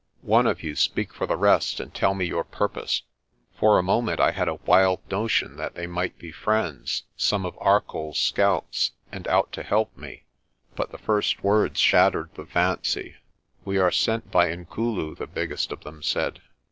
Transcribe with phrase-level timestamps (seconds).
[0.25, 3.03] One of you speak for the rest and tell me your purpose."
[3.53, 7.55] For a moment I had a wild notion that they might be friends, some of
[7.59, 10.23] ArcolPs scouts, and out to help me.
[10.75, 13.17] But the first words shattered the fancy.
[13.63, 16.41] "We are sent by Inkulu," the biggest of them said.